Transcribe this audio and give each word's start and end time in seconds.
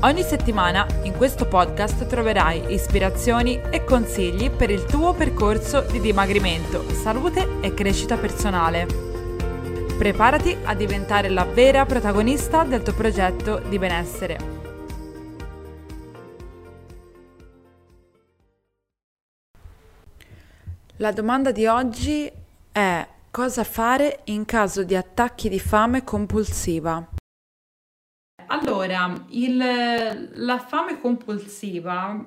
Ogni 0.00 0.22
settimana 0.22 0.86
in 1.04 1.16
questo 1.16 1.48
podcast 1.48 2.06
troverai 2.06 2.72
ispirazioni 2.72 3.58
e 3.70 3.82
consigli 3.82 4.50
per 4.50 4.70
il 4.70 4.84
tuo 4.84 5.14
percorso 5.14 5.80
di 5.80 6.00
dimagrimento, 6.00 6.88
salute 6.90 7.60
e 7.62 7.72
crescita 7.72 8.18
personale. 8.18 8.86
Preparati 9.96 10.54
a 10.64 10.74
diventare 10.74 11.30
la 11.30 11.44
vera 11.44 11.86
protagonista 11.86 12.64
del 12.64 12.82
tuo 12.82 12.92
progetto 12.92 13.58
di 13.58 13.78
benessere. 13.78 14.38
La 20.96 21.10
domanda 21.10 21.52
di 21.52 21.66
oggi 21.66 22.30
è 22.70 23.06
cosa 23.30 23.64
fare 23.64 24.20
in 24.24 24.44
caso 24.44 24.82
di 24.82 24.94
attacchi 24.94 25.48
di 25.48 25.58
fame 25.58 26.04
compulsiva? 26.04 27.15
Allora, 28.58 29.12
il, 29.30 30.30
la 30.32 30.58
fame 30.58 30.98
compulsiva 30.98 32.24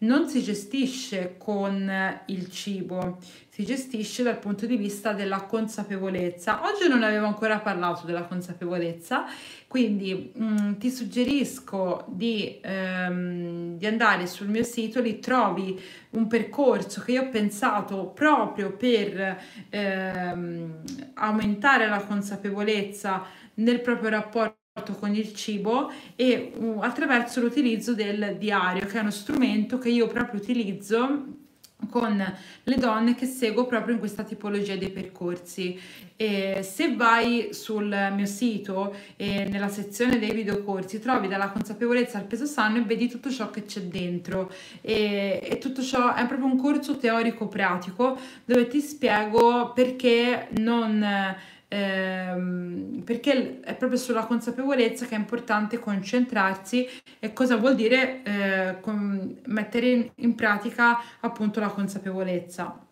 non 0.00 0.28
si 0.28 0.42
gestisce 0.42 1.36
con 1.38 2.20
il 2.26 2.50
cibo, 2.50 3.18
si 3.48 3.64
gestisce 3.64 4.22
dal 4.22 4.38
punto 4.38 4.66
di 4.66 4.76
vista 4.76 5.14
della 5.14 5.44
consapevolezza. 5.44 6.60
Oggi 6.64 6.88
non 6.88 7.02
avevo 7.02 7.24
ancora 7.24 7.60
parlato 7.60 8.04
della 8.04 8.24
consapevolezza, 8.24 9.24
quindi 9.66 10.32
mh, 10.34 10.44
mm, 10.44 10.72
ti 10.74 10.90
suggerisco 10.90 12.04
di, 12.08 12.58
ehm, 12.60 13.78
di, 13.78 13.86
andare 13.86 14.26
sul 14.26 14.48
mio 14.48 14.64
sito, 14.64 15.00
lì 15.00 15.20
trovi 15.20 15.80
un 16.10 16.26
percorso 16.26 17.00
che 17.00 17.12
io 17.12 17.22
ho 17.22 17.28
pensato 17.30 18.08
proprio 18.08 18.72
per 18.72 19.40
ehm, 19.70 20.82
aumentare 21.14 21.88
la 21.88 22.04
consapevolezza 22.04 23.24
nel 23.54 23.80
proprio 23.80 24.10
rapporto 24.10 24.60
con 24.98 25.14
il 25.14 25.34
cibo 25.34 25.92
e 26.16 26.52
uh, 26.54 26.78
attraverso 26.80 27.40
l'utilizzo 27.40 27.92
del 27.94 28.36
diario 28.38 28.86
che 28.86 28.96
è 28.96 29.00
uno 29.00 29.10
strumento 29.10 29.76
che 29.78 29.90
io 29.90 30.06
proprio 30.06 30.40
utilizzo 30.40 31.40
con 31.90 32.34
le 32.62 32.76
donne 32.76 33.14
che 33.14 33.26
seguo 33.26 33.66
proprio 33.66 33.94
in 33.94 34.00
questa 34.00 34.22
tipologia 34.22 34.76
dei 34.76 34.90
percorsi. 34.90 35.78
E 36.16 36.62
se 36.62 36.94
vai 36.94 37.48
sul 37.50 38.12
mio 38.14 38.24
sito 38.24 38.94
e 39.16 39.46
nella 39.50 39.68
sezione 39.68 40.18
dei 40.18 40.32
videocorsi 40.32 41.00
trovi 41.00 41.26
dalla 41.28 41.50
consapevolezza 41.50 42.16
al 42.16 42.24
peso 42.24 42.46
sano 42.46 42.78
e 42.78 42.82
vedi 42.82 43.08
tutto 43.08 43.30
ciò 43.30 43.50
che 43.50 43.64
c'è 43.64 43.82
dentro 43.82 44.50
e, 44.80 45.40
e 45.42 45.58
tutto 45.58 45.82
ciò 45.82 46.14
è 46.14 46.24
proprio 46.26 46.46
un 46.46 46.56
corso 46.56 46.96
teorico 46.96 47.48
pratico 47.48 48.16
dove 48.44 48.68
ti 48.68 48.80
spiego 48.80 49.72
perché 49.72 50.48
non 50.58 51.04
ehm, 51.72 53.02
perché 53.04 53.60
è 53.60 53.74
proprio 53.74 53.98
sulla 53.98 54.26
consapevolezza 54.26 55.06
che 55.06 55.14
è 55.14 55.18
importante 55.18 55.78
concentrarsi 55.78 56.86
e 57.18 57.32
cosa 57.32 57.56
vuol 57.56 57.74
dire 57.74 58.22
eh, 58.22 58.80
con, 58.80 59.40
mettere 59.46 59.88
in, 59.88 60.10
in 60.16 60.34
pratica 60.34 61.00
appunto 61.20 61.60
la 61.60 61.68
consapevolezza. 61.68 62.86